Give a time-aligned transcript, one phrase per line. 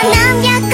[0.00, 0.67] 何百